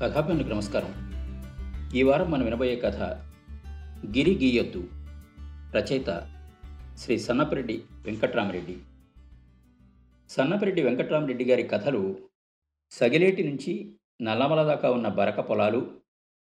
కథాభిమానులకు 0.00 0.48
నమస్కారం. 0.48 0.92
ఈ 1.94 2.02
వారం 2.02 2.30
మనం 2.30 2.44
వినబోయే 2.44 2.76
కథ 2.76 2.96
గిరి 4.06 4.38
గీయొద్దు. 4.38 4.88
రచయిత 5.76 6.06
శ్రీ 6.96 7.18
సన్నపరెడ్డి 7.18 7.82
వెంకట్రామరెడ్డి. 7.92 8.78
సన్నపరెడ్డి 10.28 10.82
వెంకట్రామరెడ్డి 10.82 11.44
గారి 11.44 11.62
కథలు 11.62 12.28
సగిలేటి 12.90 13.48
నుంచి 13.48 13.96
నల్లమల 14.22 14.62
దాకా 14.62 14.90
ఉన్న 14.90 15.08
బరక 15.08 15.40
పొలాలు 15.40 16.00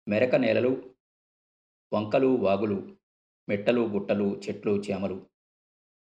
మెరక 0.08 0.34
నేలలు 0.34 0.90
వంకలు 1.92 2.26
వాగులు 2.26 2.96
మెట్టలు 3.48 3.80
గుట్టలు 3.80 4.40
చెట్లు 4.48 4.72
చేమలు 4.72 5.26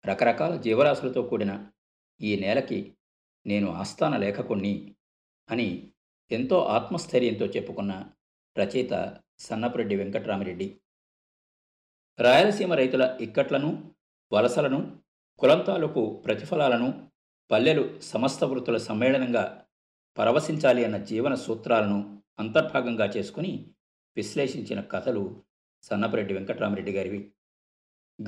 రకరకాల 0.06 0.56
జీవరాశులతో 0.56 1.22
కూడిన 1.22 1.66
ఈ 2.20 2.40
నేలకి 2.40 2.96
నేను 3.46 3.72
ఆస్థాన 3.72 4.16
లేఖకుణ్ణి 4.16 4.94
అని 5.50 5.92
ఎంతో 6.30 6.64
ఆత్మస్థైర్యంతో 6.64 7.46
చెప్పుకున్న 7.46 8.04
రచయిత 8.58 9.20
సన్నపురెడ్డి 9.38 9.96
వెంకట్రామిరెడ్డి. 9.96 10.80
రాయలసీమ 12.20 12.74
రైతుల 12.74 13.18
ఇక్కట్లను 13.20 13.92
వలసలను 14.32 14.98
కులం 15.38 15.60
తాలూకు 15.60 16.22
ప్రతిఫలాలను 16.26 17.10
పల్లెలు 17.50 18.00
సమస్త 18.00 18.44
వృత్తుల 18.44 18.76
సమ్మేళనంగా 18.76 19.66
పరవశించాలి 20.18 20.84
అన్న 20.84 20.96
జీవన 20.96 21.34
సూత్రాలను 21.34 22.22
అంతర్భాగంగా 22.38 23.06
చేసుకుని 23.06 23.70
విశ్లేషించిన 24.16 24.80
కథలు 24.80 25.42
సన్నపరెడ్డి 25.82 26.34
వెంకట్రామరెడ్డి 26.34 26.92
గారివి. 26.92 27.32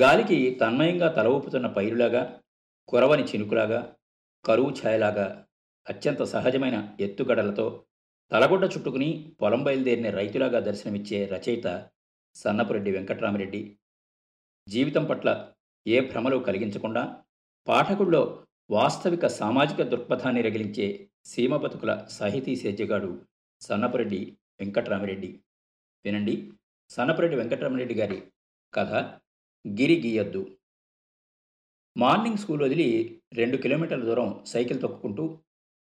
గాలికి 0.00 0.50
తన్మయంగా 0.50 1.08
తల 1.08 1.26
ఊపుతున్న 1.26 1.66
పైరులాగా 1.66 2.40
కురవని 2.88 3.24
చినుకులాగా 3.24 3.96
కరువు 4.44 4.70
ఛాయలాగా 4.70 5.46
అత్యంత 5.88 6.22
సహజమైన 6.22 6.96
ఎత్తుగడలతో 7.00 7.84
తలగుడ్డ 8.32 8.64
చుట్టుకుని 8.64 9.34
పొలం 9.42 9.64
బయలుదేరిన 9.64 10.10
రైతులాగా 10.10 10.60
దర్శనమిచ్చే 10.60 11.26
రచయిత 11.26 11.88
సన్నపురెడ్డి 12.34 12.90
వెంకట్రామరెడ్డి 12.90 13.78
జీవితం 14.68 15.04
పట్ల 15.04 15.52
ఏ 15.86 16.00
భ్రమలు 16.00 16.36
కలిగించకుండా 16.36 17.22
పాఠకుల్లో 17.68 18.44
వాస్తవిక 18.70 19.26
సామాజిక 19.26 19.82
దృక్పథాన్ని 19.82 20.42
రగిలించే 20.42 21.10
సీమ 21.24 21.56
బతుకుల 21.56 22.06
సాహితీ 22.10 22.56
సేద్యగాడు 22.56 23.24
సన్నపురెడ్డి 23.60 24.36
వెంకట్రామరెడ్డి. 24.60 25.40
వినండి 26.04 26.52
సన్నపురెడ్డి 26.90 27.36
వెంకట్రామరెడ్డి 27.36 27.94
గారి 27.94 28.22
కథ 28.74 28.92
గిరి 29.80 30.00
గీయద్దు. 30.00 30.56
మార్నింగ్ 31.96 32.38
స్కూల్ 32.38 32.62
వదిలి 32.62 33.20
రెండు 33.32 33.56
కిలోమీటర్ల 33.56 34.04
దూరం 34.04 34.44
సైకిల్ 34.46 34.80
తొక్కుకుంటూ 34.80 35.38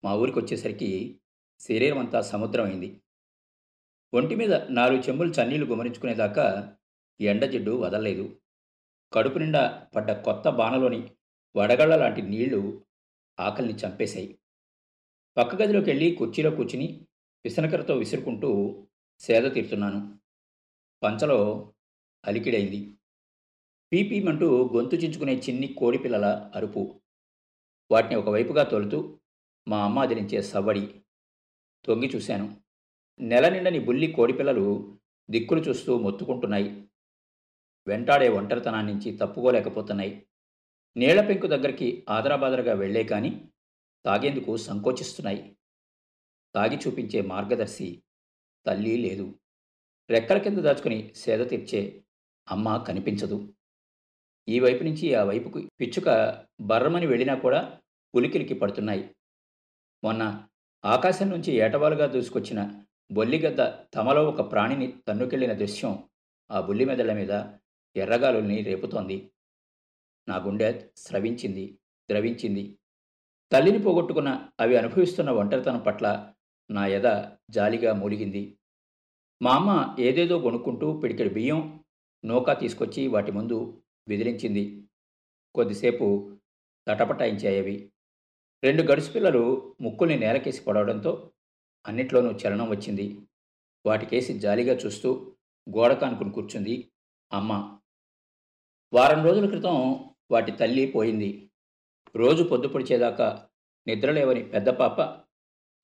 మా 0.04 0.14
ఊరికి 0.14 0.38
వచ్చేసరికి 0.38 1.20
శరీరం 1.60 1.98
అంతా 1.98 2.20
సముద్రమైంది. 2.20 3.00
ఒంటి 4.14 4.34
మీద 4.34 4.54
నాలుగు 4.54 5.00
చెంబులు 5.00 5.32
చన్నీళ్ళు 5.32 5.66
గుమరించుకునేదాకా 5.66 6.76
ఎండజిడ్డు 7.20 7.70
వదలలేదు. 7.70 8.40
కడుపు 9.12 9.38
నిండా 9.38 9.88
పడ్డ 9.96 10.12
కొత్త 10.12 10.48
బాణలోని 10.48 11.10
వడగళ్ళ 11.56 11.96
లాంటి 11.96 12.22
నీళ్ళు 12.22 12.84
ఆకలిని 13.40 13.74
చంపేశాయి. 13.74 14.38
పక్క 15.36 15.62
గదిలోకి 15.62 15.90
వెళ్ళి 15.90 16.10
కుర్చీలో 16.10 16.50
కూర్చుని 16.50 17.06
విసనకరతో 17.44 17.94
విసురుకుంటూ 17.94 18.82
సేద 19.20 19.54
తీరుతున్నాను. 19.54 20.18
పంచలో 21.02 21.72
అలికిడైంది. 22.24 22.94
పీపీమంటూ 23.92 24.70
గొంతు 24.74 24.96
చించుకునే 24.96 25.34
చిన్ని 25.36 25.66
కోడిపిల్లల 25.66 26.50
అరుపు. 26.54 27.00
వాటిని 27.90 28.14
ఒకవైపుగా 28.14 28.62
తొలుతూ 28.62 29.18
మా 29.68 29.84
అమ్మ 29.84 29.98
అదిలించే 29.98 30.42
సవ్వడి 30.42 31.00
తొంగి 31.86 32.08
చూశాను. 32.16 32.56
నెల 33.20 33.48
నిండని 33.48 33.78
బుల్లి 33.78 34.12
కోడిపిల్లలు 34.12 34.98
దిక్కులు 35.30 35.60
చూస్తూ 35.60 35.98
మొత్తుకుంటున్నాయి. 35.98 36.88
వెంటాడే 37.86 38.28
ఒంటరితనాన్ని 38.28 38.92
నుంచి 38.92 39.16
తప్పుకోలేకపోతున్నాయి. 39.16 40.26
నీళ్ళ 40.96 41.20
పెంకు 41.28 41.46
దగ్గరికి 41.46 42.06
ఆదరాబాదరగా 42.08 42.72
వెళ్ళే 42.74 43.04
కాని 43.04 43.48
తాగేందుకు 44.04 44.56
సంకోచిస్తున్నాయి. 44.56 45.56
తాగి 46.54 46.76
చూపించే 46.76 47.20
మార్గదర్శి 47.20 48.02
తల్లి 48.66 48.96
లేదు. 48.96 49.34
రెక్కల 50.10 50.38
కింద 50.38 50.58
దాచుకుని 50.58 51.12
సేద 51.14 51.50
తీర్చే 51.50 52.04
అమ్మ 52.50 52.76
కనిపించదు. 52.76 53.54
ఈ 54.48 54.60
వైపు 54.60 54.84
నుంచి 54.84 55.14
ఆ 55.14 55.24
వైపుకు 55.24 55.68
పిచ్చుక 55.80 56.08
బర్రమని 56.60 57.06
వెళ్ళినా 57.06 57.34
కూడా 57.34 57.80
ఉలికిలికి 58.14 58.54
పడుతున్నాయి. 58.54 59.14
మొన్న 60.04 60.48
ఆకాశం 60.84 61.30
నుంచి 61.30 61.52
ఏటవాలుగా 61.52 62.06
దూసుకొచ్చిన 62.06 62.84
బొల్లిగద్ద 63.12 63.60
తమలో 63.94 64.28
ఒక 64.28 64.52
ప్రాణిని 64.52 64.92
తన్నుకెళ్ళిన 65.08 65.52
దృశ్యం 65.52 66.04
ఆ 66.50 66.60
బుల్లి 66.60 66.84
మెదళ్ళ 66.84 67.12
మీద 67.12 67.30
ఎర్రగాలుల్ని 67.96 68.62
రేపుతోంది. 68.62 69.30
నా 70.28 70.36
గుండె 70.36 70.82
స్రవించింది 70.96 71.78
ద్రవించింది. 72.10 72.78
తల్లిని 73.52 73.78
పోగొట్టుకున్న 73.78 74.48
అవి 74.60 74.76
అనుభవిస్తున్న 74.76 75.30
ఒంటరితనం 75.30 75.78
పట్ల 75.78 76.32
నా 76.70 76.86
ఎద 76.86 77.24
జాలిగా 77.50 77.94
మూలిగింది. 77.94 78.58
మా 79.42 79.54
అమ్మ 79.54 79.96
ఏదేదో 79.98 80.38
కొనుక్కుంటూ 80.38 81.00
పిడికెడు 81.00 81.28
బియ్యం 81.28 81.80
నౌకా 82.24 82.52
తీసుకొచ్చి 82.52 83.06
వాటి 83.06 83.32
ముందు 83.32 83.82
విదిలించింది. 84.08 84.82
కొద్దిసేపు 85.54 86.38
తటపటాయించాయవి 86.88 87.92
రెండు 88.64 88.82
గడుసు 88.82 89.12
పిల్లలు 89.12 89.74
ముక్కుల్ని 89.80 90.18
నేలకేసి 90.18 90.64
పడవడంతో 90.64 91.30
అన్నిట్లోనూ 91.86 92.30
చలనం 92.30 92.70
వచ్చింది. 92.70 93.18
వాటికేసి 93.86 94.38
జాలిగా 94.38 94.74
చూస్తూ 94.74 95.34
గోడ 95.76 95.92
కానుకుని 95.92 96.30
కూర్చుంది 96.30 96.92
అమ్మ. 97.32 97.78
వారం 98.94 99.24
రోజుల 99.24 99.46
క్రితం 99.48 100.04
వాటి 100.30 100.52
తల్లి 100.52 100.86
పోయింది. 100.86 101.50
రోజు 102.16 102.42
పొద్దుపొడిచేదాకా 102.42 103.48
నిద్రలేవని 103.86 104.44
పెద్ద 104.44 104.68
పాప 104.68 105.00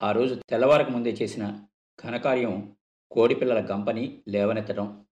ఆ 0.03 0.11
రోజు 0.11 0.41
తెల్లవారక 0.49 0.89
ముందే 0.89 1.09
చేసిన 1.09 1.63
ఘనకార్యం 2.03 2.75
కోడిపిల్లల 3.11 3.65
గంపని 3.65 4.21
లేవనెత్తడం. 4.27 5.05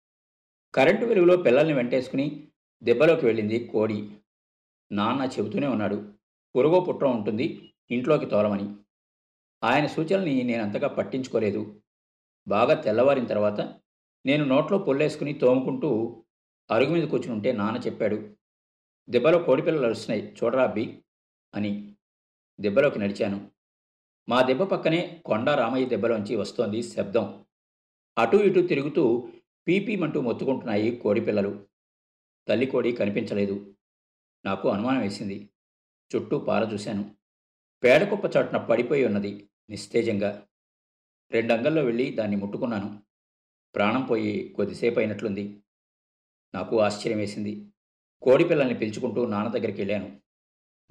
కరెంటు 0.75 1.06
వెలుగులో 1.06 1.38
పిల్లల్ని 1.38 1.74
వెంటేసుకుని 1.74 2.47
దెబ్బలోకి 2.84 3.25
వెళ్ళింది 3.25 3.68
కోడి. 3.68 4.09
నాన్న 4.91 5.30
చెబుతూనే 5.40 5.68
ఉన్నాడు. 5.68 6.19
పురుగో 6.55 6.79
పుట్ర 6.79 7.05
ఉంటుంది 7.05 7.73
ఇంట్లోకి 7.91 8.25
తోలమని. 8.25 8.75
ఆయన 9.63 9.87
సూచనల్ని 9.87 10.43
నేనంతగా 10.43 10.87
పట్టించుకోలేదు. 10.87 11.81
బాగా 12.47 12.73
తెల్లవారిన 12.73 13.25
తర్వాత 13.25 13.61
నేను 14.25 14.45
నోట్లో 14.45 14.77
పొల్లేసుకుని 14.77 15.33
తోముకుంటూ 15.33 16.23
అరుగు 16.71 16.89
మీద 16.89 17.07
కూర్చుని 17.07 17.31
ఉంటే 17.31 17.51
నాన్న 17.51 17.81
చెప్పాడు 17.85 18.35
దెబ్బలో 19.09 19.39
కోడిపిల్లలు 19.39 19.85
అరుస్తున్నాయి 19.85 20.35
చూడరా 20.43 20.63
అబ్బి 20.63 21.03
అని. 21.55 21.95
దెబ్బలోకి 22.61 22.99
నడిచాను. 22.99 23.51
మా 24.29 24.41
దెబ్బ 24.41 24.63
పక్కనే 24.63 25.21
కొండ 25.25 25.49
రామయ్య 25.49 25.85
దెబ్బలోంచి 25.85 26.35
వస్తోంది 26.35 26.83
శబ్దం. 26.83 27.45
అటూ 28.17 28.39
ఇటూ 28.39 28.61
తిరుగుతూ 28.61 29.29
పీపీమంటూ 29.67 30.21
మొత్తుకుంటున్నాయి 30.21 30.95
కోడిపిల్లలు. 30.95 31.65
తల్లి 32.47 32.65
కోడి 32.65 32.91
కనిపించలేదు. 32.91 33.73
నాకు 34.45 34.69
అనుమానం 34.69 35.01
వేసింది. 35.01 35.49
చుట్టూ 36.15 36.39
పార 36.39 36.63
చూశాను. 36.73 37.15
పేడకుప్ప 37.83 38.37
చాటున 38.37 38.57
పడిపోయి 38.57 39.05
ఉన్నది 39.05 39.49
నిస్తేజంగా. 39.69 40.47
రెండంగల్లో 41.31 41.83
వెళ్ళి 41.83 42.11
దాన్ని 42.11 42.35
ముట్టుకున్నాను. 42.35 43.03
ప్రాణం 43.75 44.01
పోయి 44.05 44.53
కొద్దిసేపు 44.55 44.99
అయినట్లుంది 44.99 45.63
నాకు 46.55 46.79
ఆశ్చర్యం 46.79 47.17
వేసింది 47.17 47.67
కోడి 48.21 48.43
పిల్లల్ని 48.43 48.73
పిలుచుకుంటూ 48.73 49.25
నాన్న 49.25 49.51
దగ్గరికి 49.51 49.81
వెళ్ళాను. 49.81 50.21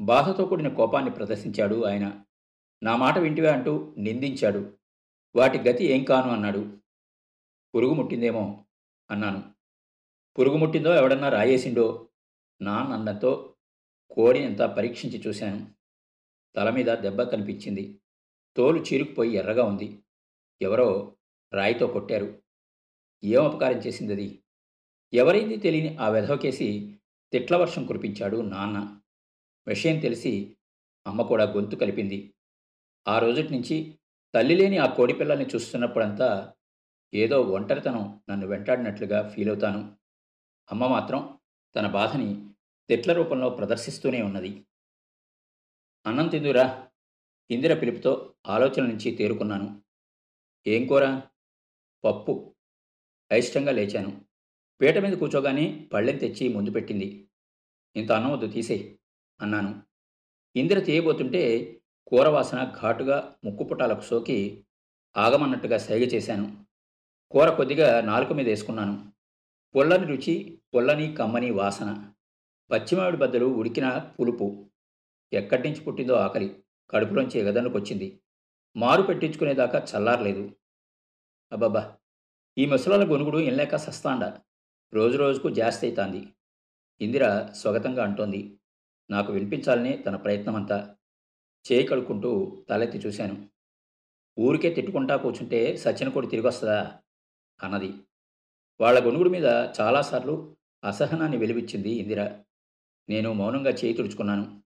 బాధతో 0.00 0.46
కూడిన 0.46 0.68
కోపాన్ని 0.68 1.10
ప్రదర్శించాడు 1.10 1.84
ఆయన. 1.84 2.24
నా 2.82 2.96
మాట 2.96 3.18
వింటివే 3.18 3.48
అంటూ 3.48 3.94
నిందించాడు. 3.98 4.78
వాటి 5.36 5.58
గతి 5.58 5.84
ఏం 5.84 6.04
కాను 6.04 6.30
అన్నాడు. 6.30 6.78
పురుగు 7.74 7.94
ముట్టిందేమో 7.94 8.64
అన్నాను. 9.10 9.54
పురుగు 10.38 10.56
ముట్టిందో 10.56 10.94
ఎవడన్నా 10.94 11.28
రాయేసిండో 11.28 12.08
నాన్న 12.62 12.94
కోడినంతా 14.10 14.34
కోడిని 14.34 14.46
అంతా 14.46 14.66
పరీక్షించి 14.66 15.22
చూశాను. 15.26 15.74
తల 16.56 16.70
మీద 16.70 16.86
దెబ్బ 16.86 17.22
కనిపించింది. 17.22 18.00
తోలు 18.56 18.82
చీరుకుపోయి 18.82 19.34
ఎర్రగా 19.34 19.64
ఉంది. 19.64 19.98
ఎవరో 20.62 21.16
రాయితో 21.52 21.86
కొట్టారు. 21.86 22.42
ఏం 23.24 23.44
అపకారం 23.44 23.78
చేసింది 23.78 24.12
అది 24.12 24.42
ఎవరైంది 25.12 25.56
తెలియని 25.56 25.96
ఆ 25.96 26.08
వెధవకేసి 26.08 26.98
తిట్ల 27.32 27.56
వర్షం 27.56 27.86
కురిపించాడు 27.86 28.36
నాన్న. 28.36 29.00
విషయం 29.68 29.98
తెలిసి 29.98 30.56
అమ్మ 31.06 31.22
కూడా 31.22 31.44
గొంతు 31.44 31.76
కలిపింది. 31.76 32.34
ఆ 33.08 33.18
రోజటి 33.18 33.52
నుంచి 33.52 33.98
తల్లి 34.34 34.56
లేని 34.56 34.78
ఆ 34.78 34.86
కోడి 34.86 35.12
పిల్లల్ని 35.12 35.46
చూస్తున్నప్పుడంతా 35.46 36.52
ఏదో 37.14 37.40
ఒంటరితనం 37.40 38.20
నన్ను 38.30 38.46
వెంటాడినట్లుగా 38.46 39.28
ఫీల్ 39.28 39.48
అవుతాను 39.48 39.96
అమ్మ 40.70 40.86
మాత్రం 40.86 41.38
తన 41.76 41.86
బాధని 41.86 42.44
తిట్ల 42.88 43.12
రూపంలో 43.12 43.50
ప్రదర్శిస్తూనే 43.50 44.22
ఉన్నది. 44.22 44.66
అన్నం 46.06 46.28
తిందురా 46.28 46.88
ఇందిర 47.50 47.78
పిలుపుతో 47.80 48.34
ఆలోచన 48.46 48.86
నుంచి 48.86 49.10
తేరుకున్నాను. 49.10 49.82
ఏం 50.66 50.86
కూర? 50.86 51.20
పప్పు. 52.04 52.54
అయిష్టంగా 53.30 53.72
లేచాను. 53.72 54.24
పీట 54.80 54.98
మీద 54.98 55.12
కూర్చోగానే 55.12 55.90
పళ్ళెం 55.92 56.16
తెచ్చి 56.16 56.48
ముందు 56.48 56.70
పెట్టింది. 56.70 57.30
ఇంత 57.96 58.12
అన్నం 58.12 58.32
వద్దు 58.32 58.46
తీసేయ్ 58.46 58.96
అన్నాను. 59.40 59.82
ఇందిర 60.56 60.80
తీయబోతుంటే 60.80 61.72
కూర 62.06 62.28
వాసన 62.28 62.74
ఘాటుగా 62.82 63.36
ముక్కు 63.44 63.64
పుటాలకు 63.64 64.00
సోకి 64.00 64.66
ఆగమన్నట్టుగా 65.16 65.78
సైగ 65.78 66.02
చేశాను. 66.02 66.66
కూర 67.30 67.50
కొద్దిగా 67.50 68.00
నాలుక 68.00 68.32
మీద 68.32 68.48
వేసుకున్నాను. 68.48 69.12
పొల్లని 69.74 70.06
రుచి 70.06 70.58
పుల్లని 70.74 71.16
కమ్మని 71.16 71.50
వాసన. 71.50 72.12
పచ్చిమామిడి 72.70 73.16
బద్దలు 73.16 73.46
ఉడికిన 73.54 73.86
పులుపు 74.16 74.46
ఎక్కడి 75.32 75.68
నుంచి 75.68 75.80
పుట్టిందో 75.80 76.14
ఆకలి 76.14 76.48
కడుపులోంచి 76.90 77.38
ఎగదన్నుకొచ్చింది. 77.38 78.08
మారు 78.76 79.02
పెట్టించుకునేదాకా 79.02 79.78
చల్లారలేదు. 79.90 80.44
అబ్బబ్బా! 81.52 81.82
ఈ 82.56 82.66
ముసలాల 82.66 83.04
గొనుగుడు 83.10 83.38
ఇనలేక 83.38 83.76
సస్తాండ. 83.76 84.24
రోజు 84.92 85.16
రోజుకు 85.16 85.48
జాస్తి 85.50 85.86
అవుతాంది 85.86 86.20
ఇందిర 87.00 87.24
స్వగతంగా 87.54 88.04
అంటోంది. 88.04 88.40
నాకు 89.10 89.32
వినిపించాలనే 89.32 89.92
తన 90.06 90.16
ప్రయత్నమంతా 90.16 90.78
చేయి 91.64 91.84
కడుక్కుంటూ 91.84 92.30
తలెత్తి 92.68 92.98
చూశాను. 92.98 93.36
ఊరికే 94.36 94.70
తిట్టుకుంటా 94.70 95.16
కూర్చుంటే 95.16 95.60
సచిన 95.76 96.08
తిరిగి 96.30 96.46
వస్తుందా 96.46 96.80
అన్నది. 97.60 97.90
వాళ్ళ 98.80 98.98
గొనుగుడి 99.06 99.30
మీద 99.30 99.48
చాలాసార్లు 99.80 100.34
అసహనాన్ని 100.82 101.36
వెలివిచ్చింది 101.36 101.92
ఇందిర. 101.94 102.20
నేను 103.08 103.32
మౌనంగా 103.32 103.70
చేయి 103.70 103.94
తుడుచుకున్నాను. 103.94 104.62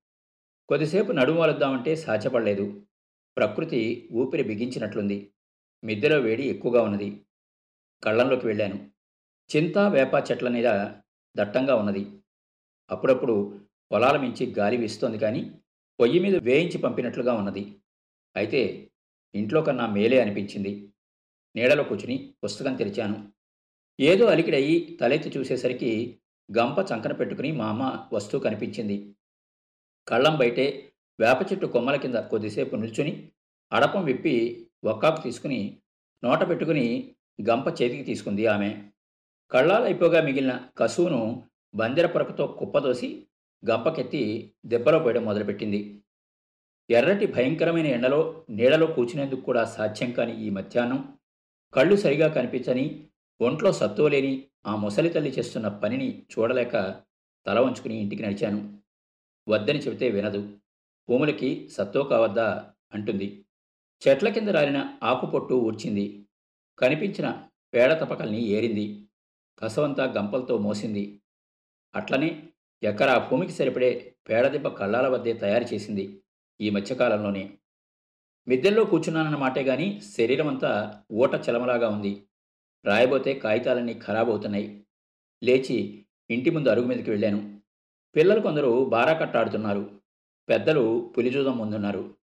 కొద్దిసేపు 0.68 1.12
నడుము 1.12 1.40
వలద్దామంటే 1.40 1.96
సాధ్యపడలేదు. 1.96 2.86
ప్రకృతి 3.36 4.08
ఊపిరి 4.12 4.42
బిగించినట్లుంది. 4.42 5.32
మిద్దెలో 5.84 6.18
వేడి 6.18 6.42
ఎక్కువగా 6.42 6.82
ఉన్నది. 6.82 7.22
కళ్ళంలోకి 8.04 8.46
వెళ్ళాను. 8.46 8.90
చింత 9.56 9.78
వేప 9.78 10.12
చెట్ల 10.30 10.48
మీద 10.48 10.64
దట్టంగా 11.36 11.74
ఉన్నది. 11.74 12.06
అప్పుడప్పుడు 12.90 13.60
పొలాల 13.92 14.16
మించి 14.16 14.54
గాలి 14.58 14.76
వీస్తోంది 14.76 15.18
కానీ 15.18 15.60
పొయ్యి 16.00 16.20
మీద 16.20 16.36
వేయించి 16.36 16.78
పంపినట్లుగా 16.78 17.34
ఉన్నది. 17.34 17.76
అయితే 18.36 18.90
ఇంట్లో 19.34 19.62
కన్నా 19.62 19.86
మేలే 19.86 20.20
అనిపించింది. 20.20 20.92
నీడలో 21.56 21.84
కూర్చుని 21.84 22.34
పుస్తకం 22.44 22.74
తెరిచాను. 22.74 23.32
ఏదో 24.00 24.26
అలికిడయి 24.26 24.98
తలెత్తి 25.00 25.38
చూసేసరికి 25.38 26.18
గంప 26.58 26.86
చంకన 26.92 27.12
పెట్టుకుని 27.12 27.52
మా 27.52 27.68
అమ్మ 27.68 28.06
వస్తూ 28.12 28.38
కనిపించింది. 28.38 29.14
కళ్ళం 30.08 30.36
బయటే 30.36 30.92
వేప 31.20 31.52
చెట్టు 31.52 31.66
కొమ్మల 31.66 31.96
కింద 31.96 32.14
కొద్దిసేపు 32.14 32.76
నిల్చుని 32.76 33.30
అడపం 33.72 34.04
విప్పి 34.04 34.66
ఒక్కాకు 34.84 35.22
తీసుకుని 35.22 35.78
నోట 36.24 36.48
పెట్టుకుని 36.48 37.14
గంప 37.50 37.68
చేతికి 37.68 38.04
తీసుకుంది 38.04 38.46
ఆమె. 38.46 38.88
కళ్ళాలైపోగా 39.50 40.22
మిగిలిన 40.22 40.60
కసువును 40.78 41.48
బందెర 41.74 42.06
పొరకతో 42.06 42.46
కుప్పదోసి 42.46 43.26
గంపకెత్తి 43.70 44.54
దెబ్బలో 44.66 44.98
పోయడం 44.98 45.24
మొదలుపెట్టింది. 45.24 46.00
ఎర్రటి 46.90 47.26
భయంకరమైన 47.26 47.86
ఎండలో 47.86 48.44
నీడలో 48.50 48.86
కూర్చునేందుకు 48.86 49.40
కూడా 49.40 49.64
సాధ్యం 49.64 50.10
కాని 50.10 50.42
ఈ 50.42 50.50
మధ్యాహ్నం 50.50 51.14
కళ్ళు 51.74 51.96
సరిగా 51.96 52.28
కనిపించని 52.28 53.08
ఒంట్లో 53.40 53.72
సత్తువలేని 53.72 54.44
ఆ 54.66 54.76
ముసలి 54.76 55.08
తల్లి 55.08 55.30
చేస్తున్న 55.30 55.68
పనిని 55.68 56.26
చూడలేక 56.38 57.00
తల 57.46 57.60
వంచుకుని 57.60 58.00
ఇంటికి 58.00 58.22
నడిచాను. 58.22 58.82
వద్దని 59.48 59.78
చెబితే 59.78 60.10
వినదు. 60.10 60.58
భూములకి 61.08 61.68
సత్తో 61.68 62.02
కావద్దా? 62.02 62.72
అంటుంది. 62.94 63.44
చెట్ల 64.08 64.28
కింద 64.28 64.48
రాలిన 64.48 64.98
ఆకుపొట్టు 65.02 65.54
ఊడ్చింది. 65.54 66.26
కనిపించిన 66.78 67.48
పేడ 67.74 67.92
తపకల్ని 67.92 68.42
ఏరింది. 68.42 69.08
కసవంతా 69.58 70.04
గంపలతో 70.04 70.58
మోసింది. 70.58 71.22
అట్లనే 71.94 72.48
ఎకరా 72.82 73.18
భూమికి 73.18 73.52
సరిపడే 73.52 74.14
పేడదిబ్బ 74.28 74.68
కళ్ళాల 74.68 75.08
వద్దే 75.08 75.32
తయారు 75.32 75.74
చేసింది 75.74 76.22
ఈ 76.60 76.70
మధ్యకాలంలోనే. 76.70 77.58
మిద్దెల్లో 78.48 78.84
కూర్చున్నానన్న 78.84 79.36
మాటే 79.36 79.62
గాని 79.62 80.00
శరీరమంతా 80.00 81.02
ఊట 81.12 81.30
చలమలాగా 81.34 81.88
ఉంది. 81.88 82.26
రాయబోతే 82.84 83.34
కాగితాలన్నీ 83.34 83.94
ఖరాబ్ 83.94 84.28
అవుతున్నాయి 84.28 84.86
లేచి 85.42 86.06
ఇంటి 86.30 86.50
ముందు 86.50 86.68
అరుగు 86.68 86.86
మీదకి 86.86 87.10
వెళ్ళాను. 87.10 87.60
పిల్లలు 88.16 88.40
కొందరు 88.40 88.84
బారా 88.84 89.12
కట్టాడుతున్నారు 89.12 90.00
పెద్దలు 90.48 91.14
పులిజూదం 91.18 91.58
ముందున్నారు. 91.58 92.14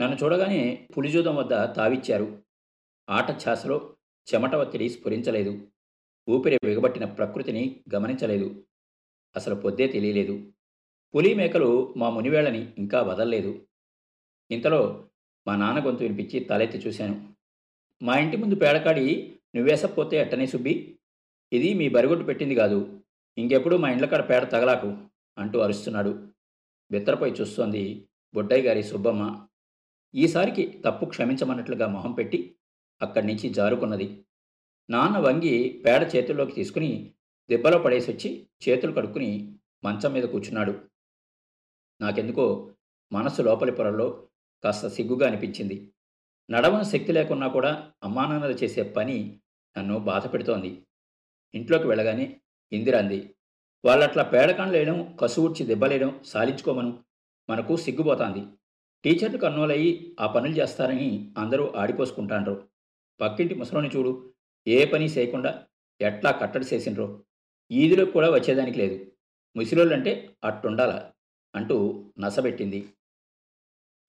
నన్ను 0.00 0.18
చూడగానే 0.24 0.88
పులిజూదం 0.98 1.36
వద్ద 1.36 1.50
తావిచ్చారు. 1.76 2.42
ఆట 3.10 3.30
ఛాసలో 3.30 3.96
చెమట 4.34 4.54
ఒత్తిడి 4.54 4.88
స్ఫురించలేదు. 4.88 5.68
ఊపిరి 6.28 6.58
బిగబట్టిన 6.64 7.04
ప్రకృతిని 7.04 7.80
గమనించలేదు. 7.94 8.64
అసలు 9.36 9.54
పొద్దే 9.54 9.86
తెలియలేదు. 9.86 10.52
పులి 11.14 11.34
మేకలు 11.34 11.94
మా 11.96 12.10
మునివేళని 12.10 12.74
ఇంకా 12.78 13.02
వదల్లేదు. 13.02 13.66
ఇంతలో 14.50 15.08
మా 15.46 15.56
నాన్న 15.56 15.86
గొంతు 15.86 16.02
వినిపించి 16.02 16.40
తలెత్తి 16.40 16.78
చూశాను. 16.78 17.34
మా 18.02 18.18
ఇంటి 18.18 18.36
ముందు 18.36 18.54
పేడకాడి 18.54 19.38
నువ్వేసపోతే 19.56 20.16
ఎట్టనే 20.16 20.46
సుబ్బి. 20.46 20.98
ఇది 21.52 21.74
మీ 21.74 21.88
బరిగొట్టు 21.88 22.24
పెట్టింది 22.24 22.54
కాదు. 22.54 23.00
ఇంకెప్పుడు 23.38 23.76
మా 23.76 23.90
ఇండ్లకాడ 23.90 24.30
పేడ 24.30 24.50
తగలాకు 24.50 24.96
అంటూ 25.38 25.58
అరుస్తున్నాడు. 25.58 26.28
బిత్తరపై 26.90 27.30
చూస్తోంది 27.30 28.08
బొడ్డయ్య 28.34 28.68
గారి 28.68 28.82
సుబ్బమ్మ. 28.82 29.46
ఈసారికి 30.14 30.82
తప్పు 30.86 31.04
క్షమించమన్నట్లుగా 31.04 31.86
మొహం 31.86 32.12
పెట్టి 32.12 32.54
అక్కడి 33.02 33.26
నుంచి 33.26 33.48
జారుకున్నది. 33.48 34.24
నాన్న 34.90 35.18
వంగి 35.18 35.82
పేడ 35.86 36.10
చేతుల్లోకి 36.16 36.52
తీసుకుని 36.52 37.12
దెబ్బలో 37.50 37.78
పడేసొచ్చి 37.78 38.46
చేతులు 38.68 38.92
కడుక్కుని 38.92 39.52
మంచం 39.84 40.12
మీద 40.12 40.24
కూర్చున్నాడు. 40.24 40.80
నాకెందుకో 42.00 42.74
మనసు 43.12 43.42
లోపలి 43.42 43.72
పొరల్లో 43.72 44.28
కాస్త 44.64 44.88
సిగ్గుగా 44.88 45.26
అనిపించింది. 45.26 45.92
నడవన 46.50 46.82
శక్తి 46.82 47.12
లేకున్నా 47.12 47.48
కూడా 47.48 47.92
అమ్మానాన్నలు 48.04 48.52
చేసే 48.52 48.82
పని 48.82 49.40
నన్ను 49.78 49.98
బాధ 49.98 50.32
పెడుతోంది. 50.32 50.82
ఇంట్లోకి 51.54 51.86
వెళ్ళగానే 51.86 52.40
ఇందిర 52.72 52.96
అంది 52.96 53.34
వాళ్ళట్లా 53.84 54.22
పేడకాండ్లు 54.22 55.16
కసువుడ్చి 55.20 55.66
దెబ్బలేయడం 55.66 56.20
సాలించుకోమను. 56.24 57.04
మనకు 57.50 57.76
సిగ్గుపోతాంది. 57.76 58.46
టీచర్లు 59.04 59.38
కన్నోలయ్యి 59.38 60.16
ఆ 60.20 60.26
పనులు 60.26 60.52
చేస్తారని 60.52 61.34
అందరూ 61.38 61.72
ఆడిపోసుకుంటాండ్రు. 61.76 62.68
పక్కింటి 63.20 63.54
ముసలోని 63.54 63.88
చూడు 63.88 64.34
ఏ 64.68 64.84
పని 64.86 65.04
చేయకుండా 65.04 65.66
ఎట్లా 66.00 66.30
కట్టడి 66.30 66.74
చేసిండ్రో. 66.74 67.24
ఈదిలో 67.72 68.04
కూడా 68.04 68.30
వచ్చేదానికి 68.30 68.78
లేదు. 68.78 69.12
ముసిలోళ్ళంటే 69.56 70.36
అట్టుండాల 70.44 71.10
అంటూ 71.54 72.04
నసబెట్టింది. 72.18 72.88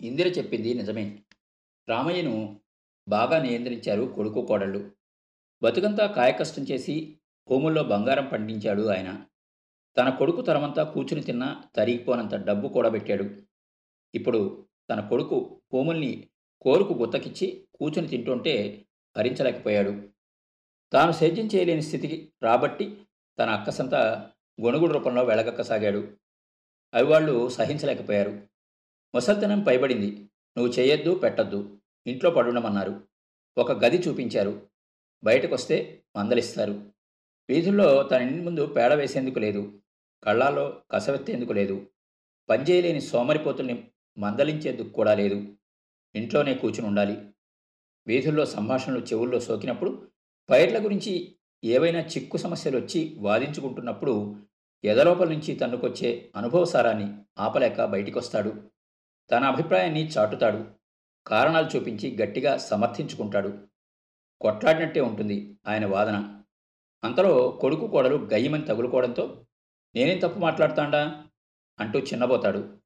ఇందిర 0.02 0.28
చెప్పింది 0.28 0.74
నిజమే. 0.74 1.20
రామయ్యను 1.90 2.62
బాగా 3.08 3.44
నియంత్రించారు 3.44 4.02
కొడుకు 4.16 4.46
కోడళ్ళు. 4.46 4.92
బతుకంతా 5.64 6.08
కాయకష్టం 6.08 6.64
చేసి 6.64 7.18
భూముల్లో 7.50 7.84
బంగారం 7.84 8.26
పండించాడు 8.26 8.88
ఆయన. 8.88 9.26
తన 9.98 10.10
కొడుకు 10.10 10.42
తరమంతా 10.42 10.84
కూర్చుని 10.84 11.24
తిన్నా 11.24 11.64
తరిగిపోనంత 11.76 12.36
డబ్బు 12.36 12.68
కూడబెట్టాడు. 12.68 13.30
ఇప్పుడు 14.16 14.66
తన 14.90 15.08
కొడుకు 15.08 15.62
భూముల్ని 15.74 16.28
కోరుకు 16.62 16.94
గుత్తకిచ్చి 16.94 17.68
కూర్చుని 17.76 18.08
తింటుంటే 18.08 18.86
భరించలేకపోయాడు. 19.18 20.10
తాను 20.94 21.12
సేద్యం 21.12 21.46
చేయలేని 21.56 21.82
స్థితికి 21.82 22.34
రాబట్టి 22.44 22.98
తన 23.40 23.50
అక్కసంతా 23.50 24.32
గొణుగుడు 24.62 24.94
రూపంలో 24.94 25.24
వెళగక్కసాగాడు 25.24 26.18
అవి 26.94 27.08
వాళ్ళు 27.08 27.50
సహించలేకపోయారు. 27.50 28.48
ముసల్తనం 29.16 29.60
పైబడింది. 29.60 30.12
నువ్వు 30.58 30.74
చేయొద్దు 30.74 31.16
పెట్టొద్దు. 31.16 31.78
ఇంట్లో 32.08 32.32
పడుండమన్నారు. 32.32 33.08
ఒక 33.58 33.72
గది 33.72 33.98
చూపించారు. 33.98 34.73
బయటకొస్తే 35.24 36.04
మందలిస్తారు. 36.16 36.92
వీధుల్లో 37.50 38.04
తన 38.04 38.22
ఇంటి 38.22 38.44
ముందు 38.44 38.66
పేడ 38.66 38.94
వేసేందుకు 38.94 39.40
లేదు. 39.40 39.82
కళ్ళాల్లో 40.24 40.82
కసవెత్తేందుకు 40.92 41.54
లేదు. 41.54 41.88
పనిచేయలేని 42.50 43.02
సోమరిపోతుల్ని 43.02 43.92
మందలించేందుకు 44.18 44.90
కూడా 44.90 45.16
లేదు. 45.16 45.56
ఇంట్లోనే 46.16 46.54
కూర్చుని 46.54 46.88
ఉండాలి. 46.88 47.18
వీధుల్లో 48.08 48.46
సంభాషణలు 48.46 49.00
చెవుల్లో 49.00 49.40
సోకినప్పుడు 49.40 50.12
పైర్ల 50.50 50.84
గురించి 50.84 51.36
ఏవైనా 51.64 52.00
చిక్కు 52.00 52.38
సమస్యలు 52.38 52.78
వచ్చి 52.78 53.16
వాదించుకుంటున్నప్పుడు 53.20 54.36
ఎదలోపల 54.84 55.30
నుంచి 55.30 55.56
తన్నుకొచ్చే 55.56 56.32
అనుభవసారాన్ని 56.36 57.18
ఆపలేక 57.40 57.86
బయటికొస్తాడు. 57.86 58.54
తన 59.32 59.44
అభిప్రాయాన్ని 59.44 60.08
చాటుతాడు. 60.08 60.66
కారణాలు 61.28 61.78
చూపించి 61.78 62.18
గట్టిగా 62.22 62.58
సమర్థించుకుంటాడు. 62.58 63.73
కొట్లాడినట్టే 64.44 65.02
ఉంటుంది 65.02 65.58
ఆయన 65.68 65.86
వాదన. 65.86 66.44
అంతలో 67.04 67.60
కొడుకు 67.62 67.88
కోడలు 67.88 68.30
గయ్యమని 68.34 68.66
తగులుకోవడంతో 68.66 69.46
నేనేం 69.96 70.20
తప్పు 70.20 70.40
మాట్లాడతాండా? 70.40 71.26
అంటూ 71.80 72.00
చిన్నబోతాడు. 72.00 72.78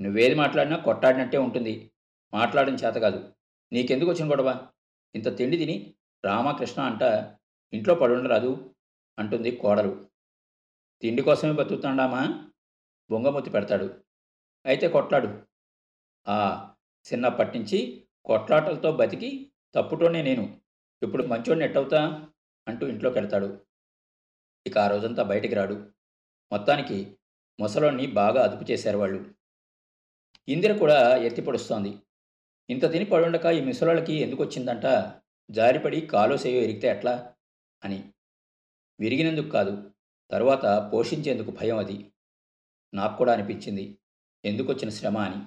నువ్వేది 0.00 0.34
మాట్లాడినా 0.34 0.76
కొట్టాడినట్టే 0.76 1.38
ఉంటుంది. 1.38 1.92
మాట్లాడడం 2.34 2.74
చేత 2.74 2.94
కాదు. 2.94 3.32
నీకెందుకు 3.72 4.10
వచ్చిన 4.10 4.30
గొడవ? 4.30 4.68
ఇంత 5.14 5.36
తిండి 5.36 5.56
తిని 5.56 5.94
రామకృష్ణ 6.24 6.82
అంట 6.82 7.02
ఇంట్లో 7.72 7.94
పడుండరాదు 7.94 8.74
అంటుంది 9.18 9.50
కోడలు. 9.50 10.06
తిండి 11.02 11.22
కోసమే 11.22 11.52
బతుకుతాండామా 11.52 12.50
బొంగమూతి 13.10 13.50
పెడతాడు. 13.50 14.00
అయితే 14.66 14.88
కొట్లాడు. 14.88 15.42
ఆ 16.28 16.68
చిన్నప్పటి 17.12 17.58
నుంచి 17.58 18.04
కొట్లాటలతో 18.24 18.92
బతికి 18.92 19.52
తప్పుటోనే 19.74 20.22
నేను. 20.22 20.61
ఇప్పుడు 21.02 21.26
మంచోడిని 21.26 21.64
ఎట్టవుతా? 21.64 22.28
అంటూ 22.68 22.86
ఇంట్లోకి 22.86 23.18
వెళ్తాడు 23.18 23.60
ఇక 24.66 24.78
ఆ 24.78 24.86
రోజంతా 24.86 25.22
బయటికి 25.22 25.54
రాడు. 25.54 25.74
మొత్తానికి 26.52 27.16
ముసలోని 27.60 28.06
బాగా 28.06 28.42
అదుపు 28.42 28.70
చేశారు 28.70 28.98
వాళ్ళు. 28.98 29.30
ఇందిర 30.48 30.78
కూడా 30.78 31.16
ఎత్తి 31.16 31.42
పొడుస్తోంది. 31.42 31.98
ఇంత 32.70 32.92
తిని 32.92 33.04
పడుండక 33.04 33.44
ఈ 33.44 33.60
ముసలోళ్ళకి 33.60 34.14
ఎందుకు 34.14 34.42
వచ్చిందంట 34.42 35.12
జారిపడి 35.50 36.00
కాలో 36.00 36.36
సేయో 36.36 36.62
ఎరిగితే 36.62 36.88
ఎట్లా? 36.88 37.34
అని. 37.84 38.12
విరిగినందుకు 39.00 39.48
కాదు 39.48 39.90
తరువాత 40.30 40.90
పోషించేందుకు 40.92 41.50
భయం 41.50 41.78
అది. 41.78 42.12
నాకు 42.94 43.16
కూడా 43.16 43.32
అనిపించింది. 43.32 43.98
ఎందుకు 44.44 44.72
వచ్చిన 44.72 44.88
శ్రమ 44.88 45.18
అని. 45.18 45.44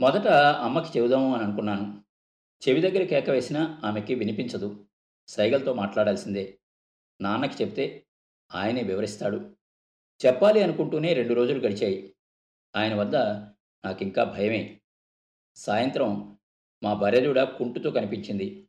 మొదట 0.00 0.26
అమ్మకి 0.62 0.98
చెబుదాము 0.98 1.34
అని 1.34 1.44
అనుకున్నాను. 1.44 2.04
చెవి 2.68 2.80
దగ్గర 2.80 3.04
కేక 3.04 3.30
వేసినా 3.30 3.80
ఆమెకి 3.84 4.14
వినిపించదు. 4.14 4.86
సైగలతో 5.28 5.72
మాట్లాడాల్సిందే. 5.72 6.58
నాన్నకి 7.20 7.64
చెప్తే 7.64 8.06
ఆయనే 8.54 8.82
వివరిస్తాడు. 8.82 9.56
చెప్పాలి 10.26 10.62
అనుకుంటూనే 10.62 11.12
రెండు 11.12 11.34
రోజులు 11.34 11.58
గడిచాయి. 11.58 12.16
ఆయన 12.76 12.94
వద్ద 12.94 13.16
నాకింకా 13.16 14.24
భయమే. 14.24 14.80
సాయంత్రం 15.56 16.38
మా 16.82 16.94
బర్రెదూడ 16.94 17.42
కుంటుతో 17.42 17.90
కనిపించింది. 17.90 18.68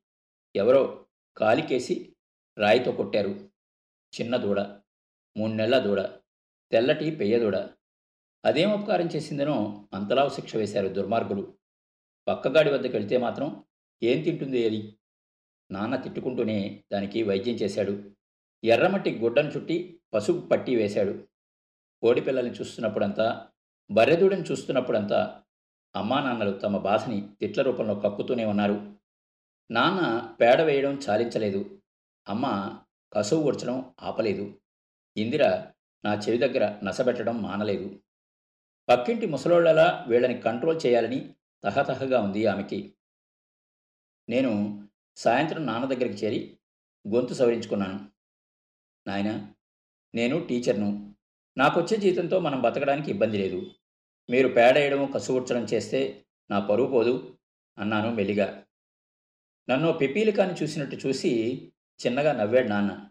ఎవరో 0.56 1.06
కాలికేసి 1.38 2.16
రాయితో 2.58 2.92
కొట్టారు. 2.92 3.30
చిన్న 4.22 4.38
దూడ 4.38 4.60
మూడు 5.38 5.52
నెలల 5.52 5.80
దూడ 5.80 6.02
తెల్లటి 6.72 7.16
పెయ్య 7.16 7.40
దూడ. 7.40 7.56
అదేం 8.46 8.72
ఉపకారం 8.72 9.06
చేసిందనో 9.06 9.88
అంతలావు 9.94 10.30
శిక్ష 10.30 10.56
వేశారు 10.56 10.88
దుర్మార్గులు. 10.88 11.58
పక్కగాడి 12.28 12.70
వద్దకు 12.70 12.94
వెళితే 12.94 13.18
మాత్రం 13.18 13.66
ఏం 14.04 14.24
తింటుంది 14.24 14.66
అది? 14.66 14.96
నాన్న 15.72 15.96
తిట్టుకుంటూనే 15.96 16.84
దానికి 16.94 17.24
వైద్యం 17.24 17.56
చేశాడు. 17.56 18.12
ఎర్రమట్టి 18.64 19.20
గుడ్డను 19.20 19.50
చుట్టి 19.50 20.00
పసుపు 20.14 20.48
పట్టి 20.48 20.76
వేశాడు. 20.76 21.28
కోడిపిల్లల్ని 22.02 22.54
చూస్తున్నప్పుడంతా 22.54 23.48
బర్రెదూడని 23.92 24.42
చూస్తున్నప్పుడంతా 24.42 25.44
అమ్మా 25.96 26.24
నాన్నలు 26.24 26.52
తమ 26.52 26.78
బాధని 26.78 27.30
తిట్ల 27.42 27.62
రూపంలో 27.62 27.96
కక్కుతూనే 27.96 28.46
ఉన్నారు. 28.46 28.94
నాన్న 29.72 30.34
పేడ 30.42 30.62
వేయడం 30.62 31.00
చాలించలేదు. 31.10 31.82
అమ్మ 32.30 32.78
కసువు 33.14 33.44
ఉడ్చడం 33.44 33.94
ఆపలేదు. 34.02 34.60
ఇందిర 35.18 35.66
నా 36.06 36.14
చెవి 36.14 36.38
దగ్గర 36.38 36.80
నసబెట్టడం 36.84 37.42
మానలేదు. 37.42 38.00
పక్కింటి 38.90 39.26
ముసలోళ్ళలా 39.26 40.06
వీళ్ళని 40.08 40.42
కంట్రోల్ 40.42 40.82
చేయాలని 40.86 41.34
తహతహగా 41.64 42.22
ఉంది 42.22 42.46
ఆమెకి. 42.46 42.94
నేను 44.30 44.84
సాయంత్రం 45.18 45.66
నాన్న 45.66 45.86
దగ్గరికి 45.86 46.26
చేరి 46.26 46.60
గొంతు 47.08 47.34
సవరించుకున్నాను. 47.34 48.12
నాయన 49.08 49.54
నేను 50.16 50.48
టీచర్ను. 50.48 51.16
నాకొచ్చే 51.58 51.98
జీతంతో 51.98 52.40
మనం 52.40 52.62
బతకడానికి 52.62 53.12
ఇబ్బంది 53.12 53.38
లేదు. 53.38 53.72
మీరు 54.30 54.48
పేడేయడం 54.48 55.12
కసువుడ్చడం 55.12 55.64
చేస్తే 55.64 56.26
నా 56.52 56.60
పరువు 56.60 56.88
పోదు 56.88 57.38
అన్నాను 57.78 58.12
మెల్లిగా. 58.12 58.66
నన్ను 59.70 59.92
పిపీలికాని 59.92 60.54
చూసినట్టు 60.54 60.96
చూసి 60.96 61.74
చిన్నగా 62.06 62.34
నవ్వాడు 62.34 62.68
నాన్న. 62.68 63.10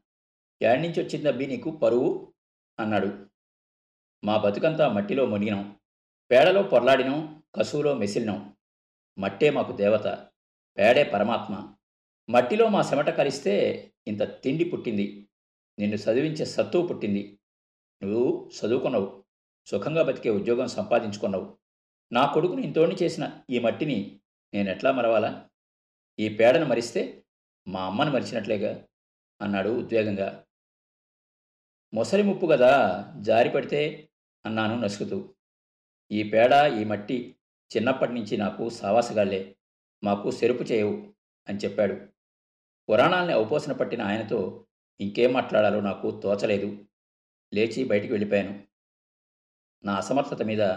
ఏడ్నుంచి 0.62 0.88
నుంచి 0.88 1.08
వచ్చిందబ్బి 1.08 1.46
నీకు 1.46 1.70
పరువు? 1.70 2.34
అన్నాడు. 2.80 3.26
మా 4.24 4.36
బతుకంతా 4.36 4.88
మట్టిలో 4.88 5.26
మునిగినాం. 5.26 5.76
పేడలో 6.30 6.62
పొర్లాడినాం 6.62 7.42
కసువులో 7.54 7.94
మెసిలినాం. 7.94 8.56
మట్టే 9.18 9.50
మాకు 9.50 9.72
దేవత. 9.72 10.31
పేడే 10.78 11.04
పరమాత్మ. 11.04 11.74
మట్టిలో 12.30 12.68
మా 12.68 12.90
చెమట 12.92 13.08
కలిస్తే 13.10 13.54
ఇంత 14.06 14.22
తిండి 14.22 14.64
పుట్టింది. 14.64 15.28
నిన్ను 15.78 15.96
చదివించే 15.96 16.44
సత్తువు 16.44 16.86
పుట్టింది. 16.86 17.38
నువ్వు 18.02 18.50
చదువుకున్నావు. 18.60 19.24
సుఖంగా 19.66 20.02
బతికే 20.02 20.30
ఉద్యోగం 20.30 20.66
సంపాదించుకున్నావు. 20.66 21.58
నా 22.12 22.32
కొడుకుని 22.32 22.62
ఇంతోని 22.62 22.94
చేసిన 22.94 23.40
ఈ 23.50 23.58
మట్టిని 23.58 24.20
నేను 24.54 24.70
ఎట్లా 24.70 24.92
మరవాలా? 24.92 25.48
ఈ 26.18 26.28
పేడను 26.28 26.66
మరిస్తే 26.66 27.24
మా 27.68 27.82
అమ్మను 27.82 28.10
మరిచినట్లేగా? 28.10 28.84
అన్నాడు 29.42 29.68
ఉద్వేగంగా. 29.68 30.44
మొసలి 31.94 32.22
ముప్పు 32.22 32.46
కదా 32.46 33.04
జారి 33.20 33.50
పడితే 33.50 34.08
అన్నాను 34.46 34.80
నసుకుతూ. 34.80 35.34
ఈ 36.12 36.22
పేడ 36.22 36.52
ఈ 36.80 36.84
మట్టి 36.84 37.36
చిన్నప్పటి 37.76 38.12
నుంచి 38.12 38.36
నాకు 38.36 38.68
సావాసగాళ్ళే 38.68 39.56
మాకు 40.04 40.30
సెరుపు 40.30 40.62
చేయవు 40.62 41.12
అని 41.48 41.58
చెప్పాడు. 41.58 42.06
పురాణాల్ని 42.90 43.34
అవపోసన 43.34 43.72
పట్టిన 43.72 44.02
ఆయనతో 44.02 44.66
ఇంకేం 45.00 45.32
మాట్లాడాలో 45.32 45.80
నాకు 45.80 46.20
తోచలేదు. 46.20 46.84
లేచి 47.54 47.84
బయటికి 47.84 48.12
వెళ్ళిపోయాను. 48.12 48.62
నా 49.84 49.94
అసమర్థత 49.94 50.42
మీద 50.42 50.76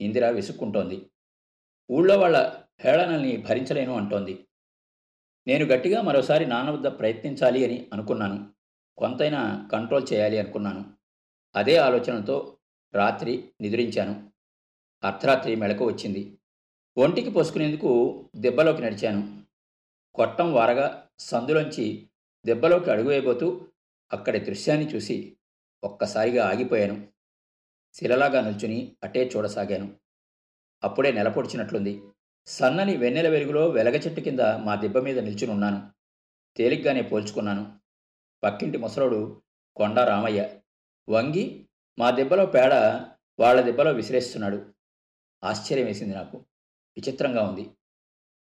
ఇందిర 0.00 0.30
విసుక్కుంటోంది. 0.30 1.10
ఊళ్ళో 1.90 2.18
వాళ్ళ 2.18 2.62
హేళనల్ని 2.80 3.36
భరించలేను 3.36 3.96
అంటోంది. 3.96 4.46
నేను 5.46 5.64
గట్టిగా 5.64 6.02
మరోసారి 6.02 6.46
నాన్న 6.46 6.70
వద్ద 6.70 6.86
ప్రయత్నించాలి 6.86 7.64
అని 7.64 7.90
అనుకున్నాను. 7.92 8.52
కొంతైనా 8.98 9.68
కంట్రోల్ 9.72 10.06
చేయాలి 10.12 10.38
అనుకున్నాను. 10.38 10.94
అదే 11.56 11.76
ఆలోచనతో 11.76 12.58
రాత్రి 12.94 13.50
నిద్రించాను. 13.60 14.32
అర్ధరాత్రి 15.04 15.56
మెళకు 15.56 15.86
వచ్చింది. 15.86 16.38
ఒంటికి 16.98 17.30
పోసుకునేందుకు 17.30 18.24
దెబ్బలోకి 18.36 18.82
నడిచాను. 18.82 19.42
కొట్టం 20.14 20.54
వారగా 20.54 21.08
సందులోంచి 21.18 22.08
దెబ్బలోకి 22.46 22.90
అడుగువేయబోతూ 22.90 23.68
అక్కడి 24.12 24.38
దృశ్యాన్ని 24.38 24.94
చూసి 24.94 25.36
ఒక్కసారిగా 25.84 26.48
ఆగిపోయాను. 26.48 27.08
శిలలాగా 27.94 28.40
నిల్చుని 28.40 28.96
అటే 29.02 29.30
చూడసాగాను. 29.36 29.96
అప్పుడే 30.84 31.12
నెలపొడిచినట్లుంది 31.12 32.02
సన్నని 32.46 32.96
వెన్నెల 32.96 33.28
వెలుగులో 33.28 33.68
వెలగ 33.68 33.92
చెట్టు 33.92 34.20
కింద 34.20 34.40
మా 34.40 34.74
దెబ్బ 34.74 34.98
మీద 34.98 35.18
నిల్చుని 35.18 35.52
ఉన్నాను. 35.52 35.90
తేలిగ్గానే 36.56 37.02
పోల్చుకున్నాను. 37.02 37.78
పక్కింటి 38.44 38.78
ముసలోడు 38.78 39.42
కొండ 39.76 40.00
రామయ్య 40.00 40.58
వంగి 41.08 41.66
మా 41.98 42.10
దెబ్బలో 42.10 42.46
పేడ 42.46 42.72
వాళ్ళ 43.40 43.60
దెబ్బలో 43.60 43.92
విసిరేస్తున్నాడు. 43.92 44.74
ఆశ్చర్యం 45.44 45.86
వేసింది 45.86 46.14
నాకు. 46.14 46.44
విచిత్రంగా 46.98 47.48
ఉంది. 47.48 47.70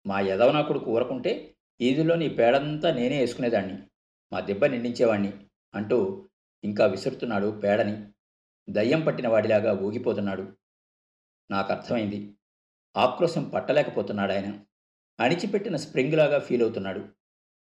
మా 0.07 0.19
యదవనా 0.19 0.61
కొడుకు 0.61 0.91
ఊరకుంటే 0.91 1.55
ఈదులో 1.81 2.15
పేడంతా 2.29 2.93
నేనే 2.93 3.19
వేసుకునేదాన్ని. 3.19 3.83
మా 4.33 4.39
దెబ్బ 4.39 4.65
నిండించేవాణ్ణి 4.65 5.33
అంటూ 5.75 6.29
ఇంకా 6.63 6.85
విసురుతున్నాడు 6.85 7.61
పేడని. 7.63 8.07
దయ్యం 8.69 9.01
పట్టిన 9.01 9.27
వాడిలాగా 9.27 9.73
ఊగిపోతున్నాడు. 9.73 10.53
నాకు 11.51 11.73
అర్థమైంది 11.73 12.33
ఆక్రోశం 12.97 13.43
పట్టలేకపోతున్నాడు 13.43 14.31
ఆయన 14.31 14.59
అణిచిపెట్టిన 15.19 15.75
స్ప్రింగ్లాగా 15.75 16.39
ఫీల్ 16.39 16.61
అవుతున్నాడు 16.61 17.07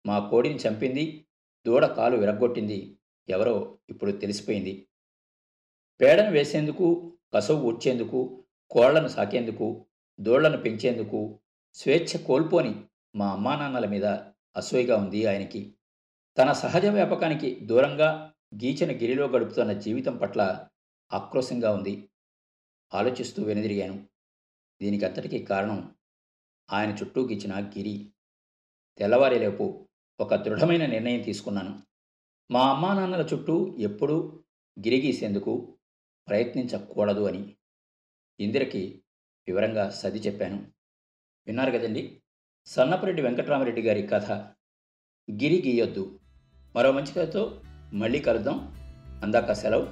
మా 0.06 0.30
కోడిని 0.30 0.56
చంపింది 0.56 1.26
దూడ 1.68 1.86
కాలు 1.86 2.18
విరగ్గొట్టింది. 2.18 2.98
ఎవరో 3.30 3.80
ఇప్పుడు 3.90 4.12
తెలిసిపోయింది. 4.12 4.88
పేడను 6.02 6.32
వేసేందుకు 6.32 7.18
కసవు 7.34 7.62
ఊడ్చేందుకు 7.62 8.44
కోళ్ళను 8.72 9.08
సాకేందుకు 9.08 9.86
దోళ్ళను 10.20 10.58
పెంచేందుకు 10.58 11.40
స్వేచ్ఛ 11.74 12.24
కోల్పోని 12.24 12.86
మా 13.16 13.32
అమ్మానాన్నల 13.32 13.86
మీద 13.86 14.06
అసూయగా 14.56 14.98
ఉంది 14.98 15.26
ఆయనకి. 15.26 15.76
తన 16.38 16.52
సహజ 16.52 16.86
వ్యాపకానికి 16.86 17.56
దూరంగా 17.56 18.34
గీచిన 18.56 18.92
గిరిలో 18.92 19.28
గడుపుతున్న 19.28 19.74
జీవితం 19.74 20.18
పట్ల 20.18 20.68
ఆక్రోశంగా 21.14 21.72
ఉంది. 21.72 22.10
ఆలోచిస్తూ 22.94 23.44
వెనుదిరిగాను. 23.44 24.08
దీనికి 24.82 25.06
అంతటికీ 25.06 25.40
కారణం 25.40 25.96
ఆయన 26.72 26.90
చుట్టూ 26.90 27.28
గీచిన 27.28 27.60
గిరి. 27.60 28.12
తెల్లవారేలోపు 28.98 29.90
ఒక 30.20 30.36
దృఢమైన 30.36 30.86
నిర్ణయం 30.86 31.22
తీసుకున్నాను. 31.22 31.84
మా 32.52 32.70
అమ్మా 32.70 32.94
నాన్నల 32.94 33.28
చుట్టూ 33.34 33.76
ఎప్పుడూ 33.80 34.44
గిరిగీసేందుకు 34.80 35.78
ప్రయత్నించకూడదు 36.28 37.24
అని. 37.24 37.56
ఇందిరకి 38.40 39.04
వివరంగా 39.50 39.90
సది 39.90 40.20
చెప్పాను. 40.20 40.66
విన్నారు 41.48 41.72
కదండి? 41.72 42.22
సన్నపరెడ్డి 42.66 43.22
వెంకటరామరెడ్డి 43.22 43.82
గారి 43.82 44.04
కథ 44.04 44.32
గిరి 45.32 45.64
గీయొద్దు. 45.68 46.20
మరో 46.76 46.92
మంచి 46.92 47.14
కథతో 47.14 47.62
మళ్ళీ 47.94 48.20
కలుద్దాం. 48.20 48.76
అందాక 49.24 49.52
సెలవు. 49.52 49.88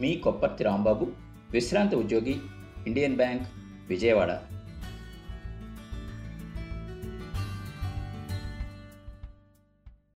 మీ 0.00 0.16
కొప్పర్తి 0.16 0.64
రాంబాబు 0.64 1.12
విశ్రాంతి 1.50 1.96
ఉద్యోగి 1.96 2.40
ఇండియన్ 2.86 3.16
బ్యాంక్ 3.16 3.48
విజయవాడ. 3.88 4.59